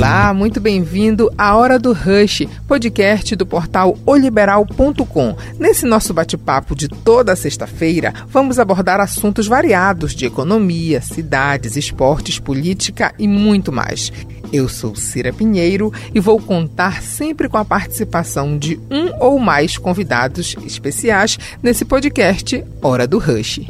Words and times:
Olá, 0.00 0.32
muito 0.32 0.62
bem-vindo 0.62 1.30
à 1.36 1.54
Hora 1.54 1.78
do 1.78 1.92
Rush, 1.92 2.48
podcast 2.66 3.36
do 3.36 3.44
portal 3.44 3.98
oliberal.com. 4.06 5.36
Nesse 5.58 5.84
nosso 5.84 6.14
bate-papo 6.14 6.74
de 6.74 6.88
toda 6.88 7.36
sexta-feira, 7.36 8.14
vamos 8.26 8.58
abordar 8.58 8.98
assuntos 8.98 9.46
variados 9.46 10.14
de 10.14 10.24
economia, 10.24 11.02
cidades, 11.02 11.76
esportes, 11.76 12.38
política 12.38 13.12
e 13.18 13.28
muito 13.28 13.70
mais. 13.70 14.10
Eu 14.50 14.70
sou 14.70 14.96
Cira 14.96 15.34
Pinheiro 15.34 15.92
e 16.14 16.18
vou 16.18 16.40
contar 16.40 17.02
sempre 17.02 17.46
com 17.46 17.58
a 17.58 17.64
participação 17.64 18.56
de 18.56 18.80
um 18.90 19.12
ou 19.20 19.38
mais 19.38 19.76
convidados 19.76 20.56
especiais 20.64 21.38
nesse 21.62 21.84
podcast 21.84 22.64
Hora 22.80 23.06
do 23.06 23.18
Rush. 23.18 23.60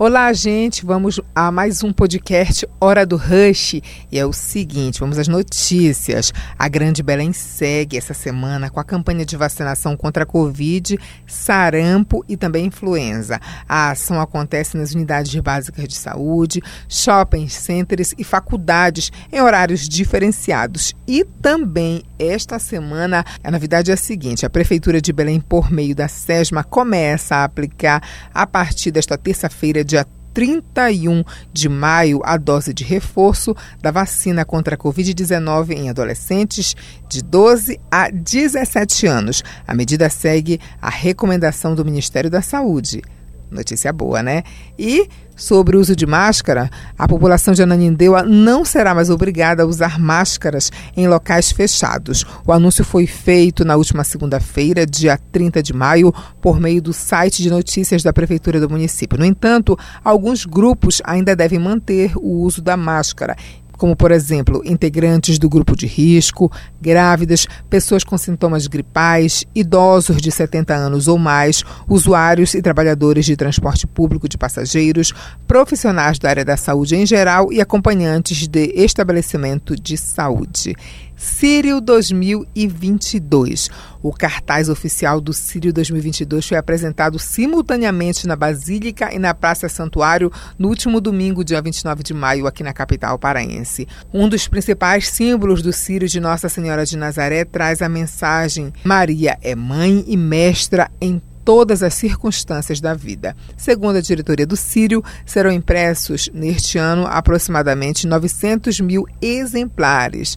Olá, 0.00 0.32
gente. 0.32 0.86
Vamos 0.86 1.20
a 1.34 1.50
mais 1.50 1.82
um 1.82 1.92
podcast 1.92 2.64
Hora 2.80 3.04
do 3.04 3.16
Rush. 3.16 3.82
E 4.12 4.16
é 4.16 4.24
o 4.24 4.32
seguinte, 4.32 5.00
vamos 5.00 5.18
às 5.18 5.26
notícias. 5.26 6.32
A 6.56 6.68
Grande 6.68 7.02
Belém 7.02 7.32
segue 7.32 7.96
essa 7.96 8.14
semana 8.14 8.70
com 8.70 8.78
a 8.78 8.84
campanha 8.84 9.26
de 9.26 9.36
vacinação 9.36 9.96
contra 9.96 10.22
a 10.22 10.26
Covid, 10.26 10.96
sarampo 11.26 12.24
e 12.28 12.36
também 12.36 12.66
influenza. 12.66 13.40
A 13.68 13.90
ação 13.90 14.20
acontece 14.20 14.76
nas 14.76 14.94
unidades 14.94 15.34
básicas 15.40 15.88
de 15.88 15.96
saúde, 15.96 16.62
shopping 16.88 17.48
centers 17.48 18.14
e 18.16 18.22
faculdades 18.22 19.10
em 19.32 19.40
horários 19.40 19.88
diferenciados. 19.88 20.94
E 21.08 21.24
também 21.24 22.04
esta 22.20 22.60
semana, 22.60 23.24
a 23.42 23.50
novidade 23.50 23.90
é 23.90 23.94
a 23.94 23.96
seguinte: 23.96 24.46
a 24.46 24.50
Prefeitura 24.50 25.00
de 25.00 25.12
Belém, 25.12 25.40
por 25.40 25.72
meio 25.72 25.94
da 25.94 26.06
SESMA, 26.06 26.62
começa 26.62 27.34
a 27.34 27.44
aplicar 27.44 28.00
a 28.32 28.46
partir 28.46 28.92
desta 28.92 29.18
terça-feira, 29.18 29.87
dia 29.88 30.06
31 30.34 31.24
de 31.52 31.68
maio 31.68 32.20
a 32.22 32.36
dose 32.36 32.72
de 32.72 32.84
reforço 32.84 33.56
da 33.80 33.90
vacina 33.90 34.44
contra 34.44 34.76
a 34.76 34.78
Covid-19 34.78 35.70
em 35.70 35.90
adolescentes 35.90 36.76
de 37.08 37.22
12 37.22 37.80
a 37.90 38.08
17 38.10 39.06
anos. 39.06 39.42
A 39.66 39.74
medida 39.74 40.08
segue 40.08 40.60
a 40.80 40.90
recomendação 40.90 41.74
do 41.74 41.84
Ministério 41.84 42.30
da 42.30 42.40
Saúde. 42.40 43.02
Notícia 43.50 43.92
boa, 43.92 44.22
né? 44.22 44.42
E 44.78 45.08
sobre 45.34 45.76
o 45.76 45.80
uso 45.80 45.94
de 45.94 46.04
máscara, 46.04 46.68
a 46.98 47.06
população 47.06 47.54
de 47.54 47.62
Ananindeua 47.62 48.24
não 48.24 48.64
será 48.64 48.94
mais 48.94 49.08
obrigada 49.08 49.62
a 49.62 49.66
usar 49.66 49.98
máscaras 49.98 50.70
em 50.96 51.06
locais 51.06 51.52
fechados. 51.52 52.26
O 52.44 52.52
anúncio 52.52 52.84
foi 52.84 53.06
feito 53.06 53.64
na 53.64 53.76
última 53.76 54.02
segunda-feira, 54.02 54.84
dia 54.84 55.16
30 55.30 55.62
de 55.62 55.72
maio, 55.72 56.12
por 56.40 56.58
meio 56.60 56.82
do 56.82 56.92
site 56.92 57.42
de 57.42 57.50
notícias 57.50 58.02
da 58.02 58.12
Prefeitura 58.12 58.60
do 58.60 58.68
município. 58.68 59.18
No 59.18 59.24
entanto, 59.24 59.78
alguns 60.04 60.44
grupos 60.44 61.00
ainda 61.04 61.36
devem 61.36 61.58
manter 61.58 62.12
o 62.16 62.42
uso 62.42 62.60
da 62.60 62.76
máscara 62.76 63.36
como, 63.78 63.96
por 63.96 64.10
exemplo, 64.10 64.60
integrantes 64.64 65.38
do 65.38 65.48
grupo 65.48 65.74
de 65.74 65.86
risco, 65.86 66.52
grávidas, 66.82 67.46
pessoas 67.70 68.04
com 68.04 68.18
sintomas 68.18 68.66
gripais, 68.66 69.44
idosos 69.54 70.20
de 70.20 70.30
70 70.30 70.74
anos 70.74 71.08
ou 71.08 71.16
mais, 71.16 71.62
usuários 71.88 72.52
e 72.54 72.60
trabalhadores 72.60 73.24
de 73.24 73.36
transporte 73.36 73.86
público 73.86 74.28
de 74.28 74.36
passageiros, 74.36 75.14
profissionais 75.46 76.18
da 76.18 76.28
área 76.28 76.44
da 76.44 76.56
saúde 76.56 76.96
em 76.96 77.06
geral 77.06 77.52
e 77.52 77.60
acompanhantes 77.60 78.48
de 78.48 78.72
estabelecimento 78.74 79.74
de 79.74 79.96
saúde. 79.96 80.74
Sírio 81.18 81.80
2022. 81.80 83.68
O 84.00 84.12
cartaz 84.12 84.68
oficial 84.68 85.20
do 85.20 85.32
Sírio 85.32 85.72
2022 85.72 86.46
foi 86.46 86.56
apresentado 86.56 87.18
simultaneamente 87.18 88.24
na 88.24 88.36
Basílica 88.36 89.12
e 89.12 89.18
na 89.18 89.34
Praça 89.34 89.68
Santuário 89.68 90.30
no 90.56 90.68
último 90.68 91.00
domingo, 91.00 91.42
dia 91.42 91.60
29 91.60 92.04
de 92.04 92.14
maio, 92.14 92.46
aqui 92.46 92.62
na 92.62 92.72
capital 92.72 93.18
paraense. 93.18 93.88
Um 94.14 94.28
dos 94.28 94.46
principais 94.46 95.08
símbolos 95.08 95.60
do 95.60 95.72
Sírio 95.72 96.06
de 96.06 96.20
Nossa 96.20 96.48
Senhora 96.48 96.86
de 96.86 96.96
Nazaré 96.96 97.44
traz 97.44 97.82
a 97.82 97.88
mensagem: 97.88 98.72
Maria 98.84 99.36
é 99.42 99.56
mãe 99.56 100.04
e 100.06 100.16
mestra 100.16 100.88
em 101.00 101.20
todas 101.44 101.82
as 101.82 101.94
circunstâncias 101.94 102.80
da 102.80 102.94
vida. 102.94 103.34
Segundo 103.56 103.96
a 103.96 104.00
diretoria 104.00 104.46
do 104.46 104.54
Sírio, 104.54 105.02
serão 105.26 105.50
impressos 105.50 106.28
neste 106.32 106.78
ano 106.78 107.06
aproximadamente 107.08 108.06
900 108.06 108.78
mil 108.80 109.04
exemplares. 109.20 110.36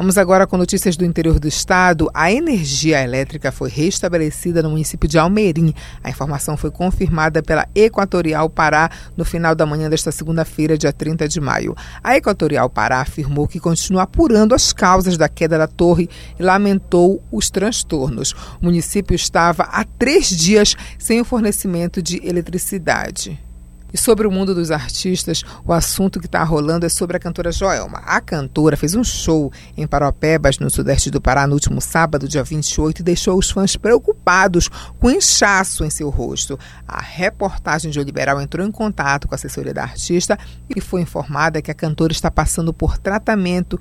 Vamos 0.00 0.16
agora 0.16 0.46
com 0.46 0.56
notícias 0.56 0.96
do 0.96 1.04
interior 1.04 1.38
do 1.38 1.46
estado. 1.46 2.10
A 2.14 2.32
energia 2.32 3.02
elétrica 3.02 3.52
foi 3.52 3.68
restabelecida 3.68 4.62
no 4.62 4.70
município 4.70 5.06
de 5.06 5.18
Almerim. 5.18 5.74
A 6.02 6.08
informação 6.08 6.56
foi 6.56 6.70
confirmada 6.70 7.42
pela 7.42 7.68
Equatorial 7.74 8.48
Pará 8.48 8.90
no 9.14 9.26
final 9.26 9.54
da 9.54 9.66
manhã 9.66 9.90
desta 9.90 10.10
segunda-feira, 10.10 10.78
dia 10.78 10.90
30 10.90 11.28
de 11.28 11.38
maio. 11.38 11.76
A 12.02 12.16
Equatorial 12.16 12.70
Pará 12.70 13.02
afirmou 13.02 13.46
que 13.46 13.60
continua 13.60 14.04
apurando 14.04 14.54
as 14.54 14.72
causas 14.72 15.18
da 15.18 15.28
queda 15.28 15.58
da 15.58 15.66
torre 15.66 16.08
e 16.38 16.42
lamentou 16.42 17.22
os 17.30 17.50
transtornos. 17.50 18.32
O 18.58 18.64
município 18.64 19.14
estava 19.14 19.64
há 19.64 19.84
três 19.84 20.30
dias 20.30 20.76
sem 20.98 21.20
o 21.20 21.26
fornecimento 21.26 22.00
de 22.00 22.26
eletricidade. 22.26 23.49
E 23.92 23.98
sobre 23.98 24.26
o 24.26 24.30
mundo 24.30 24.54
dos 24.54 24.70
artistas, 24.70 25.42
o 25.64 25.72
assunto 25.72 26.20
que 26.20 26.26
está 26.26 26.42
rolando 26.44 26.86
é 26.86 26.88
sobre 26.88 27.16
a 27.16 27.20
cantora 27.20 27.52
Joelma. 27.52 27.98
A 28.04 28.20
cantora 28.20 28.76
fez 28.76 28.94
um 28.94 29.04
show 29.04 29.52
em 29.76 29.86
Paropebas, 29.86 30.58
no 30.58 30.70
sudeste 30.70 31.10
do 31.10 31.20
Pará, 31.20 31.46
no 31.46 31.54
último 31.54 31.80
sábado, 31.80 32.28
dia 32.28 32.42
28, 32.42 33.00
e 33.00 33.02
deixou 33.02 33.38
os 33.38 33.50
fãs 33.50 33.76
preocupados 33.76 34.68
com 34.98 35.10
inchaço 35.10 35.84
em 35.84 35.90
seu 35.90 36.08
rosto. 36.08 36.58
A 36.86 37.00
reportagem 37.00 37.90
de 37.90 37.98
O 37.98 38.02
Liberal 38.02 38.40
entrou 38.40 38.66
em 38.66 38.70
contato 38.70 39.26
com 39.26 39.34
a 39.34 39.36
assessoria 39.36 39.74
da 39.74 39.82
artista 39.82 40.38
e 40.74 40.80
foi 40.80 41.00
informada 41.00 41.62
que 41.62 41.70
a 41.70 41.74
cantora 41.74 42.12
está 42.12 42.30
passando 42.30 42.72
por 42.72 42.98
tratamento 42.98 43.80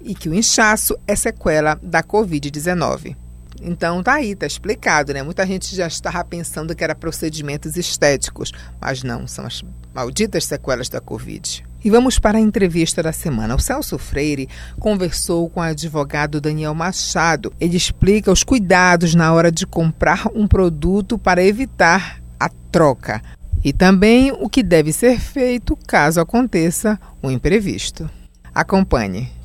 e 0.00 0.14
que 0.14 0.28
o 0.28 0.34
inchaço 0.34 0.96
é 1.06 1.16
sequela 1.16 1.78
da 1.82 2.02
Covid-19. 2.02 3.27
Então 3.62 4.02
tá 4.02 4.14
aí, 4.14 4.34
tá 4.34 4.46
explicado, 4.46 5.12
né? 5.12 5.22
Muita 5.22 5.46
gente 5.46 5.74
já 5.74 5.86
estava 5.86 6.24
pensando 6.24 6.74
que 6.74 6.84
era 6.84 6.94
procedimentos 6.94 7.76
estéticos, 7.76 8.52
mas 8.80 9.02
não, 9.02 9.26
são 9.26 9.46
as 9.46 9.62
malditas 9.94 10.44
sequelas 10.44 10.88
da 10.88 11.00
Covid. 11.00 11.64
E 11.84 11.90
vamos 11.90 12.18
para 12.18 12.38
a 12.38 12.40
entrevista 12.40 13.02
da 13.02 13.12
semana. 13.12 13.54
O 13.54 13.60
Celso 13.60 13.98
Freire 13.98 14.48
conversou 14.80 15.48
com 15.48 15.60
o 15.60 15.62
advogado 15.62 16.40
Daniel 16.40 16.74
Machado. 16.74 17.52
Ele 17.60 17.76
explica 17.76 18.32
os 18.32 18.42
cuidados 18.42 19.14
na 19.14 19.32
hora 19.32 19.52
de 19.52 19.64
comprar 19.64 20.26
um 20.34 20.46
produto 20.46 21.16
para 21.16 21.44
evitar 21.44 22.20
a 22.38 22.48
troca 22.70 23.22
e 23.64 23.72
também 23.72 24.32
o 24.32 24.48
que 24.48 24.62
deve 24.62 24.92
ser 24.92 25.18
feito 25.18 25.76
caso 25.86 26.20
aconteça 26.20 26.98
um 27.22 27.30
imprevisto. 27.30 28.08
Acompanhe. 28.54 29.37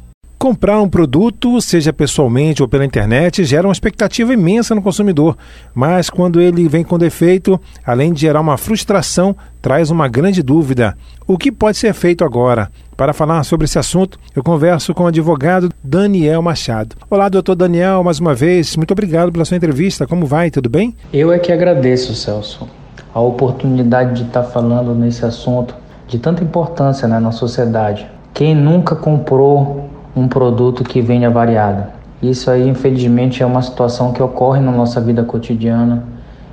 Comprar 0.43 0.81
um 0.81 0.89
produto, 0.89 1.61
seja 1.61 1.93
pessoalmente 1.93 2.61
ou 2.61 2.67
pela 2.67 2.83
internet, 2.83 3.45
gera 3.45 3.65
uma 3.65 3.71
expectativa 3.71 4.33
imensa 4.33 4.75
no 4.75 4.81
consumidor, 4.81 5.37
mas 5.73 6.09
quando 6.09 6.41
ele 6.41 6.67
vem 6.67 6.83
com 6.83 6.99
defeito, 6.99 7.57
além 7.85 8.11
de 8.11 8.19
gerar 8.19 8.41
uma 8.41 8.57
frustração, 8.57 9.33
traz 9.61 9.89
uma 9.89 10.09
grande 10.09 10.43
dúvida. 10.43 10.97
O 11.25 11.37
que 11.37 11.49
pode 11.49 11.77
ser 11.77 11.93
feito 11.93 12.25
agora? 12.25 12.69
Para 12.97 13.13
falar 13.13 13.41
sobre 13.45 13.63
esse 13.63 13.79
assunto, 13.79 14.19
eu 14.35 14.43
converso 14.43 14.93
com 14.93 15.03
o 15.05 15.07
advogado 15.07 15.69
Daniel 15.81 16.41
Machado. 16.41 16.97
Olá, 17.09 17.29
doutor 17.29 17.55
Daniel, 17.55 18.03
mais 18.03 18.19
uma 18.19 18.35
vez, 18.35 18.75
muito 18.75 18.91
obrigado 18.91 19.31
pela 19.31 19.45
sua 19.45 19.55
entrevista. 19.55 20.05
Como 20.05 20.25
vai? 20.25 20.51
Tudo 20.51 20.69
bem? 20.69 20.93
Eu 21.13 21.31
é 21.31 21.39
que 21.39 21.53
agradeço, 21.53 22.13
Celso, 22.13 22.67
a 23.13 23.21
oportunidade 23.21 24.15
de 24.15 24.27
estar 24.27 24.43
falando 24.43 24.93
nesse 24.93 25.25
assunto 25.25 25.73
de 26.05 26.19
tanta 26.19 26.43
importância 26.43 27.07
né, 27.07 27.17
na 27.17 27.31
sociedade. 27.31 28.05
Quem 28.33 28.53
nunca 28.53 28.93
comprou 28.93 29.92
um 30.15 30.27
produto 30.27 30.83
que 30.83 31.01
venha 31.01 31.29
variado. 31.29 31.87
Isso 32.21 32.49
aí, 32.49 32.67
infelizmente, 32.67 33.43
é 33.43 33.45
uma 33.45 33.61
situação 33.61 34.13
que 34.13 34.21
ocorre 34.23 34.61
na 34.61 34.71
nossa 34.71 35.01
vida 35.01 35.23
cotidiana 35.23 36.03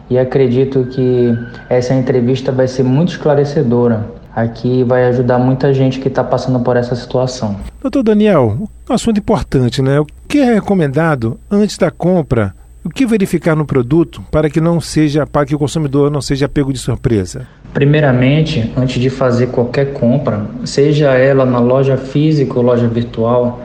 e 0.08 0.18
acredito 0.18 0.84
que 0.86 1.36
essa 1.68 1.94
entrevista 1.94 2.50
vai 2.50 2.66
ser 2.66 2.82
muito 2.82 3.10
esclarecedora 3.10 4.20
aqui 4.34 4.84
vai 4.84 5.04
ajudar 5.06 5.38
muita 5.38 5.72
gente 5.74 5.98
que 6.00 6.08
está 6.08 6.22
passando 6.22 6.60
por 6.60 6.76
essa 6.76 6.94
situação. 6.94 7.56
Doutor 7.80 8.02
Daniel, 8.02 8.68
um 8.88 8.92
assunto 8.92 9.18
importante, 9.18 9.82
né? 9.82 10.00
O 10.00 10.06
que 10.28 10.38
é 10.38 10.54
recomendado 10.54 11.38
antes 11.50 11.76
da 11.76 11.90
compra? 11.90 12.54
O 12.84 12.88
que 12.88 13.04
verificar 13.04 13.54
no 13.54 13.66
produto 13.66 14.22
para 14.30 14.48
que 14.48 14.60
não 14.60 14.80
seja 14.80 15.26
para 15.26 15.46
que 15.46 15.54
o 15.54 15.58
consumidor 15.58 16.10
não 16.10 16.22
seja 16.22 16.48
pego 16.48 16.72
de 16.72 16.78
surpresa? 16.78 17.46
Primeiramente, 17.72 18.72
antes 18.76 19.00
de 19.00 19.08
fazer 19.08 19.46
qualquer 19.48 19.92
compra, 19.92 20.44
seja 20.64 21.10
ela 21.14 21.46
na 21.46 21.60
loja 21.60 21.96
física 21.96 22.58
ou 22.58 22.64
loja 22.64 22.88
virtual, 22.88 23.60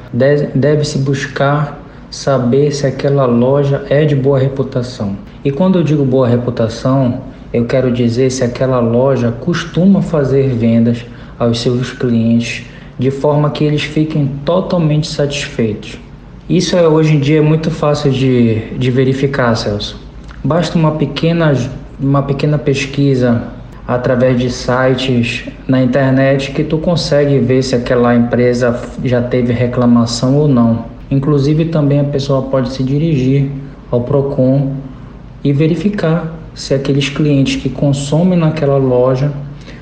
deve-se 0.53 0.99
buscar 0.99 1.81
saber 2.11 2.71
se 2.71 2.85
aquela 2.85 3.25
loja 3.25 3.83
é 3.89 4.05
de 4.05 4.15
boa 4.15 4.37
reputação. 4.37 5.15
E 5.43 5.51
quando 5.51 5.79
eu 5.79 5.83
digo 5.83 6.05
boa 6.05 6.27
reputação, 6.27 7.21
eu 7.51 7.65
quero 7.65 7.91
dizer 7.91 8.29
se 8.29 8.43
aquela 8.43 8.79
loja 8.79 9.31
costuma 9.31 10.03
fazer 10.03 10.49
vendas 10.49 11.03
aos 11.39 11.59
seus 11.59 11.91
clientes 11.91 12.65
de 12.99 13.09
forma 13.09 13.49
que 13.49 13.63
eles 13.63 13.83
fiquem 13.83 14.29
totalmente 14.45 15.07
satisfeitos. 15.07 15.97
Isso 16.47 16.77
é, 16.77 16.87
hoje 16.87 17.15
em 17.15 17.19
dia 17.19 17.39
é 17.39 17.41
muito 17.41 17.71
fácil 17.71 18.11
de, 18.11 18.59
de 18.77 18.91
verificar, 18.91 19.55
Celso. 19.55 19.99
Basta 20.43 20.77
uma 20.77 20.91
pequena, 20.91 21.53
uma 21.99 22.21
pequena 22.21 22.57
pesquisa 22.57 23.54
através 23.87 24.39
de 24.39 24.49
sites 24.49 25.45
na 25.67 25.81
internet 25.83 26.51
que 26.51 26.63
tu 26.63 26.77
consegue 26.77 27.39
ver 27.39 27.61
se 27.61 27.75
aquela 27.75 28.15
empresa 28.15 28.79
já 29.03 29.21
teve 29.21 29.53
reclamação 29.53 30.35
ou 30.35 30.47
não. 30.47 30.85
Inclusive 31.09 31.65
também 31.65 31.99
a 31.99 32.03
pessoa 32.05 32.43
pode 32.43 32.69
se 32.69 32.83
dirigir 32.83 33.49
ao 33.91 34.01
Procon 34.01 34.73
e 35.43 35.53
verificar 35.53 36.33
se 36.55 36.73
aqueles 36.73 37.09
clientes 37.09 37.61
que 37.61 37.69
consomem 37.69 38.39
naquela 38.39 38.77
loja, 38.77 39.31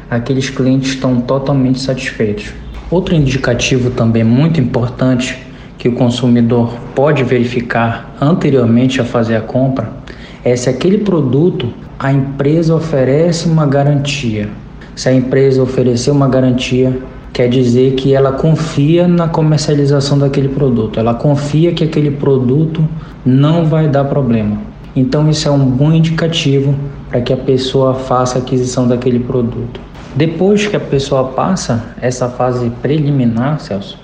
aqueles 0.09 0.49
clientes 0.49 0.89
estão 0.89 1.21
totalmente 1.21 1.79
satisfeitos. 1.79 2.51
Outro 2.91 3.15
indicativo 3.15 3.91
também 3.91 4.23
muito 4.23 4.59
importante 4.59 5.37
que 5.77 5.87
o 5.87 5.93
consumidor 5.93 6.73
pode 6.93 7.23
verificar 7.23 8.15
anteriormente 8.19 8.99
a 8.99 9.05
fazer 9.05 9.35
a 9.35 9.41
compra 9.41 10.02
é 10.43 10.55
se 10.55 10.69
aquele 10.69 10.97
produto 10.99 11.69
a 11.97 12.11
empresa 12.11 12.75
oferece 12.75 13.47
uma 13.47 13.65
garantia. 13.65 14.49
Se 14.95 15.07
a 15.07 15.13
empresa 15.13 15.63
oferecer 15.63 16.11
uma 16.11 16.27
garantia, 16.27 16.99
quer 17.31 17.47
dizer 17.47 17.93
que 17.95 18.13
ela 18.13 18.33
confia 18.33 19.07
na 19.07 19.27
comercialização 19.27 20.19
daquele 20.19 20.49
produto, 20.49 20.99
ela 20.99 21.13
confia 21.13 21.71
que 21.71 21.83
aquele 21.83 22.11
produto 22.11 22.87
não 23.25 23.65
vai 23.65 23.87
dar 23.87 24.03
problema. 24.03 24.57
Então, 24.95 25.29
isso 25.29 25.47
é 25.47 25.51
um 25.51 25.65
bom 25.65 25.91
indicativo 25.91 26.75
para 27.09 27.21
que 27.21 27.33
a 27.33 27.37
pessoa 27.37 27.95
faça 27.95 28.37
a 28.37 28.41
aquisição 28.41 28.87
daquele 28.87 29.19
produto. 29.19 29.79
Depois 30.15 30.67
que 30.67 30.75
a 30.75 30.79
pessoa 30.79 31.29
passa 31.29 31.95
essa 31.99 32.29
fase 32.29 32.69
preliminar, 32.81 33.59
Celso, 33.59 33.97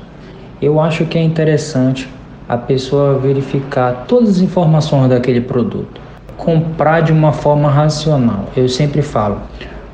eu 0.59 0.79
acho 0.79 1.05
que 1.05 1.17
é 1.17 1.21
interessante 1.21 2.09
a 2.47 2.57
pessoa 2.57 3.19
verificar 3.19 4.05
todas 4.07 4.29
as 4.29 4.39
informações 4.39 5.09
daquele 5.09 5.41
produto. 5.41 6.08
Comprar 6.39 7.01
de 7.01 7.11
uma 7.11 7.31
forma 7.31 7.69
racional. 7.69 8.49
Eu 8.55 8.67
sempre 8.67 9.01
falo, 9.01 9.41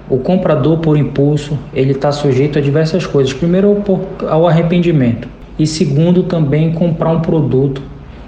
o 0.07 0.19
comprador 0.19 0.77
por 0.77 0.95
impulso, 0.95 1.57
ele 1.73 1.91
está 1.91 2.11
sujeito 2.11 2.59
a 2.59 2.61
diversas 2.61 3.07
coisas. 3.07 3.33
Primeiro, 3.33 3.81
ao 4.29 4.47
arrependimento. 4.47 5.27
E 5.57 5.65
segundo, 5.65 6.23
também 6.23 6.71
comprar 6.71 7.09
um 7.09 7.19
produto 7.19 7.81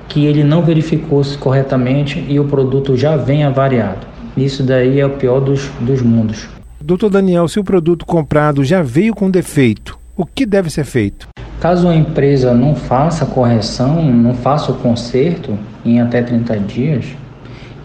que 0.10 0.26
ele 0.26 0.44
não 0.44 0.64
verificou 0.64 1.22
corretamente 1.40 2.26
e 2.28 2.40
o 2.40 2.46
produto 2.46 2.98
já 2.98 3.16
vem 3.16 3.44
avariado. 3.44 4.08
Isso 4.36 4.64
daí 4.64 5.00
é 5.00 5.06
o 5.06 5.12
pior 5.12 5.40
dos, 5.40 5.70
dos 5.80 6.02
mundos. 6.02 6.48
Doutor 6.82 7.10
Daniel, 7.10 7.48
se 7.48 7.60
o 7.60 7.64
produto 7.64 8.06
comprado 8.06 8.64
já 8.64 8.82
veio 8.82 9.14
com 9.14 9.30
defeito, 9.30 10.00
o 10.16 10.26
que 10.26 10.46
deve 10.46 10.70
ser 10.70 10.86
feito? 10.86 11.28
Caso 11.60 11.88
a 11.88 11.96
empresa 11.96 12.54
não 12.54 12.76
faça 12.76 13.26
correção, 13.26 14.04
não 14.04 14.34
faça 14.34 14.72
o 14.72 14.76
conserto 14.76 15.58
em 15.86 16.00
até 16.00 16.22
30 16.22 16.58
dias 16.60 17.06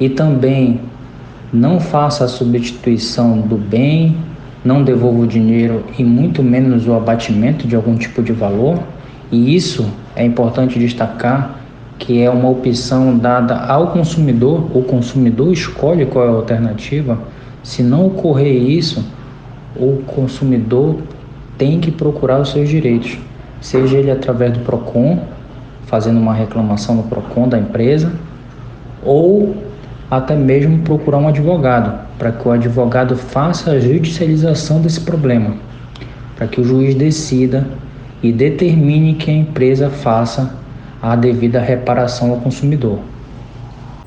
e 0.04 0.08
também 0.08 0.80
não 1.52 1.78
faça 1.78 2.24
a 2.24 2.28
substituição 2.28 3.38
do 3.38 3.56
bem, 3.56 4.16
não 4.64 4.82
devolva 4.82 5.20
o 5.20 5.26
dinheiro 5.28 5.84
e 5.96 6.02
muito 6.02 6.42
menos 6.42 6.88
o 6.88 6.94
abatimento 6.94 7.68
de 7.68 7.76
algum 7.76 7.94
tipo 7.94 8.20
de 8.20 8.32
valor. 8.32 8.82
E 9.30 9.54
isso 9.54 9.88
é 10.16 10.24
importante 10.24 10.76
destacar 10.76 11.60
que 12.00 12.20
é 12.20 12.28
uma 12.28 12.48
opção 12.48 13.16
dada 13.16 13.54
ao 13.54 13.92
consumidor, 13.92 14.76
o 14.76 14.82
consumidor 14.82 15.52
escolhe 15.52 16.04
qual 16.04 16.24
é 16.24 16.28
a 16.28 16.32
alternativa. 16.32 17.16
Se 17.62 17.80
não 17.80 18.06
ocorrer 18.06 18.60
isso, 18.60 19.04
o 19.76 20.02
consumidor 20.04 20.96
tem 21.56 21.78
que 21.78 21.92
procurar 21.92 22.40
os 22.40 22.50
seus 22.50 22.68
direitos, 22.68 23.18
seja 23.60 23.98
ele 23.98 24.10
através 24.10 24.52
do 24.52 24.60
Procon, 24.64 25.20
fazendo 25.86 26.18
uma 26.18 26.34
reclamação 26.34 26.96
no 26.96 27.04
Procon 27.04 27.48
da 27.48 27.56
empresa, 27.56 28.10
ou 29.04 29.54
até 30.12 30.36
mesmo 30.36 30.80
procurar 30.80 31.16
um 31.16 31.26
advogado, 31.26 32.06
para 32.18 32.30
que 32.30 32.46
o 32.46 32.50
advogado 32.50 33.16
faça 33.16 33.70
a 33.70 33.80
judicialização 33.80 34.78
desse 34.78 35.00
problema, 35.00 35.54
para 36.36 36.46
que 36.46 36.60
o 36.60 36.64
juiz 36.64 36.94
decida 36.94 37.66
e 38.22 38.30
determine 38.30 39.14
que 39.14 39.30
a 39.30 39.34
empresa 39.34 39.88
faça 39.88 40.54
a 41.00 41.16
devida 41.16 41.58
reparação 41.58 42.30
ao 42.30 42.36
consumidor. 42.36 42.98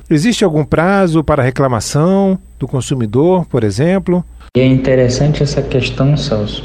Existe 0.08 0.44
algum 0.44 0.64
prazo 0.64 1.24
para 1.24 1.42
reclamação 1.42 2.38
do 2.56 2.68
consumidor, 2.68 3.44
por 3.46 3.64
exemplo? 3.64 4.24
E 4.56 4.60
é 4.60 4.64
interessante 4.64 5.42
essa 5.42 5.60
questão, 5.60 6.16
Celso, 6.16 6.62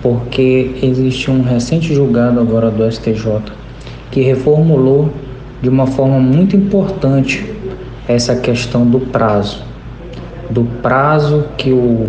porque 0.00 0.76
existe 0.80 1.28
um 1.32 1.42
recente 1.42 1.92
julgado 1.92 2.38
agora 2.38 2.70
do 2.70 2.88
STJ 2.88 3.42
que 4.12 4.20
reformulou 4.20 5.12
de 5.60 5.68
uma 5.68 5.88
forma 5.88 6.20
muito 6.20 6.54
importante 6.54 7.57
essa 8.08 8.34
questão 8.34 8.86
do 8.86 8.98
prazo, 8.98 9.62
do 10.48 10.64
prazo 10.80 11.44
que 11.58 11.70
o, 11.70 12.08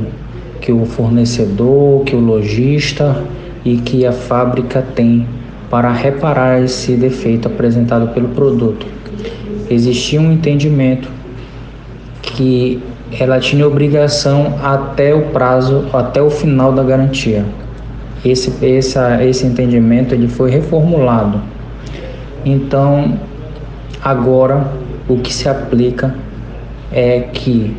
que 0.61 0.71
o 0.71 0.85
fornecedor, 0.85 2.05
que 2.05 2.15
o 2.15 2.19
lojista 2.19 3.21
e 3.65 3.77
que 3.77 4.05
a 4.05 4.13
fábrica 4.13 4.81
tem 4.95 5.27
para 5.69 5.91
reparar 5.91 6.63
esse 6.63 6.93
defeito 6.93 7.47
apresentado 7.49 8.07
pelo 8.13 8.29
produto. 8.29 8.87
Existia 9.69 10.19
um 10.19 10.31
entendimento 10.31 11.09
que 12.21 12.81
ela 13.19 13.39
tinha 13.39 13.67
obrigação 13.67 14.57
até 14.63 15.13
o 15.13 15.27
prazo, 15.27 15.85
até 15.91 16.21
o 16.21 16.29
final 16.29 16.71
da 16.71 16.81
garantia. 16.81 17.45
Esse, 18.23 18.53
essa, 18.65 19.23
esse 19.23 19.45
entendimento 19.45 20.15
ele 20.15 20.27
foi 20.27 20.49
reformulado. 20.49 21.41
Então, 22.45 23.19
agora 24.01 24.65
o 25.09 25.17
que 25.17 25.33
se 25.33 25.49
aplica 25.49 26.15
é 26.91 27.21
que 27.21 27.75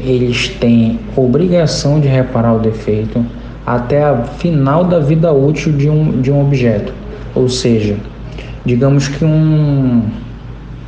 eles 0.00 0.48
têm 0.48 1.00
obrigação 1.16 1.98
de 1.98 2.06
reparar 2.06 2.54
o 2.54 2.58
defeito 2.58 3.24
até 3.66 4.04
a 4.04 4.22
final 4.24 4.84
da 4.84 4.98
vida 4.98 5.32
útil 5.32 5.72
de 5.72 5.88
um, 5.88 6.20
de 6.20 6.30
um 6.30 6.42
objeto. 6.42 6.92
Ou 7.34 7.48
seja, 7.48 7.96
digamos 8.64 9.08
que 9.08 9.24
um, 9.24 10.02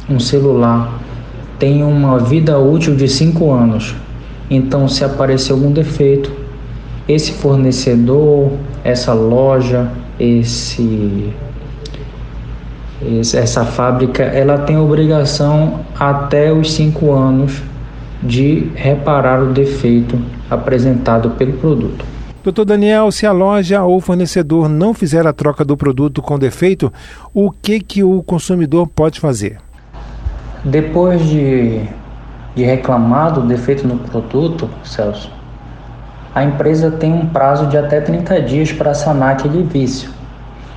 um 0.08 0.20
celular 0.20 1.00
tem 1.58 1.82
uma 1.82 2.18
vida 2.18 2.58
útil 2.58 2.94
de 2.94 3.08
5 3.08 3.50
anos. 3.50 3.94
Então, 4.50 4.86
se 4.86 5.02
aparecer 5.02 5.52
algum 5.52 5.72
defeito, 5.72 6.30
esse 7.08 7.32
fornecedor, 7.32 8.52
essa 8.84 9.12
loja, 9.14 9.88
esse 10.20 11.32
essa 13.34 13.64
fábrica 13.64 14.22
ela 14.22 14.58
tem 14.58 14.78
obrigação 14.78 15.80
até 15.98 16.52
os 16.52 16.72
cinco 16.72 17.12
anos 17.12 17.62
de 18.22 18.70
reparar 18.74 19.42
o 19.42 19.52
defeito 19.52 20.18
apresentado 20.50 21.30
pelo 21.30 21.52
produto. 21.54 22.04
Doutor 22.42 22.64
Daniel, 22.64 23.10
se 23.10 23.26
a 23.26 23.32
loja 23.32 23.82
ou 23.82 24.00
fornecedor 24.00 24.68
não 24.68 24.94
fizer 24.94 25.26
a 25.26 25.32
troca 25.32 25.64
do 25.64 25.76
produto 25.76 26.22
com 26.22 26.38
defeito, 26.38 26.92
o 27.34 27.50
que, 27.50 27.80
que 27.80 28.04
o 28.04 28.22
consumidor 28.22 28.86
pode 28.86 29.18
fazer? 29.18 29.58
Depois 30.64 31.24
de, 31.26 31.80
de 32.54 32.64
reclamar 32.64 33.32
do 33.32 33.42
defeito 33.42 33.86
no 33.86 33.98
produto, 33.98 34.70
Celso, 34.84 35.30
a 36.34 36.44
empresa 36.44 36.90
tem 36.90 37.12
um 37.12 37.26
prazo 37.26 37.66
de 37.66 37.76
até 37.76 38.00
30 38.00 38.40
dias 38.42 38.72
para 38.72 38.94
sanar 38.94 39.32
aquele 39.32 39.64
vício. 39.64 40.10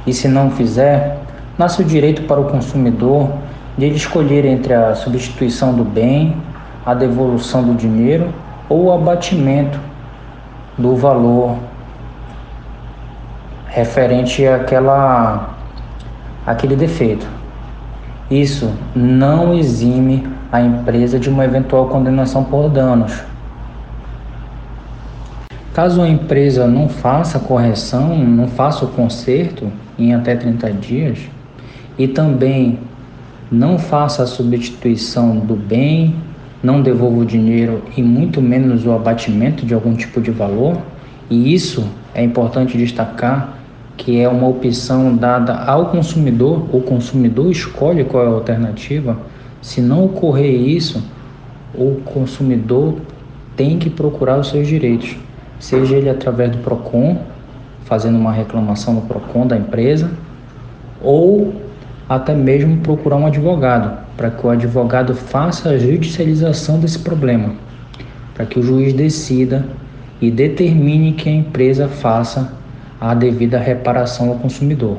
E 0.07 0.13
se 0.13 0.27
não 0.27 0.49
fizer, 0.49 1.19
nasce 1.59 1.81
o 1.81 1.85
direito 1.85 2.21
para 2.21 2.39
o 2.39 2.45
consumidor 2.45 3.29
de 3.77 3.85
ele 3.85 3.97
escolher 3.97 4.45
entre 4.45 4.73
a 4.73 4.95
substituição 4.95 5.73
do 5.75 5.83
bem, 5.83 6.37
a 6.85 6.93
devolução 6.93 7.61
do 7.61 7.73
dinheiro 7.73 8.33
ou 8.69 8.85
o 8.85 8.91
abatimento 8.93 9.77
do 10.77 10.95
valor 10.95 11.57
referente 13.67 14.47
àquela, 14.47 15.49
àquele 16.45 16.77
defeito. 16.77 17.27
Isso 18.31 18.71
não 18.95 19.53
exime 19.53 20.25
a 20.51 20.61
empresa 20.61 21.19
de 21.19 21.29
uma 21.29 21.43
eventual 21.43 21.87
condenação 21.89 22.41
por 22.45 22.69
danos. 22.69 23.21
Caso 25.73 26.01
a 26.01 26.07
empresa 26.07 26.65
não 26.65 26.87
faça 26.87 27.37
a 27.37 27.41
correção, 27.41 28.17
não 28.17 28.47
faça 28.47 28.85
o 28.85 28.87
conserto 28.87 29.69
em 29.97 30.13
até 30.13 30.35
30 30.35 30.71
dias, 30.73 31.19
e 32.00 32.08
também 32.08 32.79
não 33.51 33.77
faça 33.77 34.24
a 34.24 34.25
substituição 34.25 35.36
do 35.36 35.56
bem, 35.56 36.15
não 36.63 36.82
devolva 36.82 37.20
o 37.20 37.25
dinheiro 37.25 37.84
e 37.98 38.01
muito 38.01 38.41
menos 38.41 38.86
o 38.86 38.94
abatimento 38.94 39.65
de 39.65 39.74
algum 39.74 39.94
tipo 39.94 40.22
de 40.22 40.32
valor. 40.32 40.77
E 41.29 41.53
isso 41.53 41.86
é 42.15 42.24
importante 42.24 42.77
destacar 42.77 43.58
que 43.98 44.18
é 44.18 44.29
uma 44.29 44.48
opção 44.48 45.13
dada 45.13 45.53
ao 45.53 45.88
consumidor, 45.88 46.63
o 46.74 46.79
consumidor 46.79 47.51
escolhe 47.51 48.06
qual 48.06 48.24
é 48.24 48.27
a 48.27 48.32
alternativa. 48.32 49.18
Se 49.62 49.82
não 49.82 50.06
ocorrer 50.06 50.56
isso, 50.56 51.03
o 51.75 52.00
consumidor 52.06 52.96
tem 53.58 53.77
que 53.77 53.89
procurar 53.89 54.39
os 54.39 54.48
seus 54.48 54.68
direitos, 54.68 55.18
seja 55.60 55.98
ele 55.98 56.10
através 56.10 56.50
do 56.50 56.60
Procon, 56.60 57.18
fazendo 57.84 58.18
uma 58.18 58.32
reclamação 58.32 58.94
no 58.94 59.01
Procon 59.01 59.46
da 59.46 59.58
empresa, 59.58 60.10
ou 61.01 61.53
até 62.09 62.33
mesmo 62.33 62.77
procurar 62.77 63.17
um 63.17 63.27
advogado, 63.27 63.95
para 64.17 64.31
que 64.31 64.45
o 64.45 64.49
advogado 64.49 65.13
faça 65.13 65.69
a 65.69 65.77
judicialização 65.77 66.79
desse 66.79 66.97
problema, 66.97 67.53
para 68.33 68.47
que 68.47 68.59
o 68.59 68.63
juiz 68.63 68.93
decida 68.93 69.63
e 70.19 70.31
determine 70.31 71.13
que 71.13 71.29
a 71.29 71.31
empresa 71.31 71.87
faça 71.87 72.51
a 72.99 73.13
devida 73.13 73.59
reparação 73.59 74.29
ao 74.29 74.35
consumidor. 74.35 74.97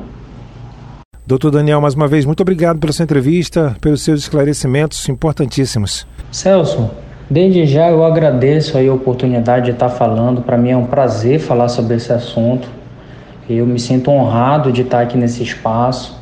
Doutor 1.27 1.51
Daniel, 1.51 1.81
mais 1.81 1.95
uma 1.95 2.07
vez, 2.07 2.25
muito 2.25 2.41
obrigado 2.41 2.79
pela 2.79 2.93
sua 2.93 3.03
entrevista, 3.03 3.75
pelos 3.81 4.01
seus 4.01 4.21
esclarecimentos 4.21 5.07
importantíssimos. 5.09 6.07
Celso, 6.31 6.89
desde 7.29 7.65
já 7.65 7.89
eu 7.89 8.05
agradeço 8.05 8.77
a 8.77 8.93
oportunidade 8.93 9.65
de 9.65 9.71
estar 9.71 9.89
falando. 9.89 10.41
Para 10.41 10.57
mim 10.57 10.71
é 10.71 10.77
um 10.77 10.85
prazer 10.85 11.39
falar 11.39 11.67
sobre 11.67 11.97
esse 11.97 12.11
assunto. 12.11 12.69
Eu 13.49 13.67
me 13.67 13.79
sinto 13.79 14.09
honrado 14.11 14.71
de 14.71 14.81
estar 14.81 15.01
aqui 15.01 15.17
nesse 15.17 15.43
espaço 15.43 16.20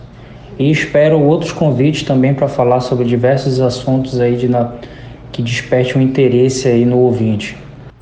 e 0.59 0.69
espero 0.69 1.17
outros 1.19 1.53
convites 1.53 2.03
também 2.03 2.33
para 2.33 2.49
falar 2.49 2.81
sobre 2.81 3.05
diversos 3.05 3.61
assuntos 3.61 4.19
aí 4.19 4.35
de 4.35 4.49
na, 4.49 4.73
que 5.31 5.41
despertem 5.41 5.97
um 5.97 6.01
interesse 6.01 6.67
aí 6.67 6.85
no 6.85 6.97
ouvinte. 6.97 7.57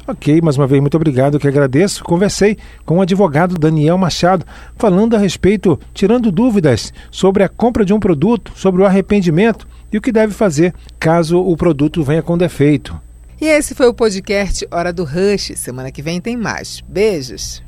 Ok, 0.08 0.42
mais 0.42 0.58
uma 0.58 0.66
vez, 0.66 0.82
muito 0.82 0.96
obrigado, 0.96 1.38
que 1.38 1.48
agradeço. 1.48 2.04
Conversei 2.04 2.58
com 2.86 2.98
o 2.98 3.02
advogado 3.02 3.56
Daniel 3.56 3.98
Machado, 3.98 4.46
falando 4.78 5.16
a 5.16 5.20
respeito, 5.20 5.78
tirando 5.94 6.32
dúvidas 6.32 6.94
sobre 7.12 7.44
a 7.44 7.50
compra 7.50 7.84
de 7.84 7.94
um 7.94 8.00
produto, 8.00 8.54
sobre 8.56 8.82
o 8.82 8.86
arrependimento 8.86 9.68
e 9.92 9.98
o 9.98 10.02
que 10.02 10.12
deve 10.12 10.34
fazer 10.34 10.74
caso 10.98 11.40
o 11.40 11.56
produto 11.58 12.04
venha 12.04 12.24
com 12.24 12.38
defeito. 12.38 13.00
E 13.40 13.46
esse 13.46 13.76
foi 13.76 13.88
o 13.88 13.94
podcast 13.94 14.66
Hora 14.72 14.92
do 14.92 15.04
Rush. 15.04 15.52
Semana 15.58 15.92
que 15.92 16.02
vem 16.02 16.20
tem 16.20 16.36
mais. 16.36 16.82
Beijos. 16.88 17.62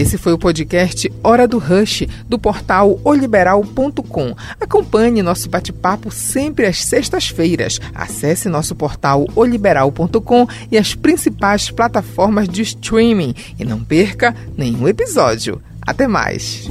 Esse 0.00 0.16
foi 0.16 0.32
o 0.32 0.38
podcast 0.38 1.12
Hora 1.22 1.46
do 1.46 1.58
Rush, 1.58 2.06
do 2.26 2.38
portal 2.38 2.98
oliberal.com. 3.04 4.34
Acompanhe 4.58 5.20
nosso 5.20 5.50
bate-papo 5.50 6.10
sempre 6.10 6.64
às 6.64 6.82
sextas-feiras. 6.82 7.78
Acesse 7.94 8.48
nosso 8.48 8.74
portal 8.74 9.26
oliberal.com 9.36 10.48
e 10.72 10.78
as 10.78 10.94
principais 10.94 11.70
plataformas 11.70 12.48
de 12.48 12.62
streaming. 12.62 13.34
E 13.58 13.64
não 13.66 13.84
perca 13.84 14.34
nenhum 14.56 14.88
episódio. 14.88 15.60
Até 15.86 16.08
mais! 16.08 16.66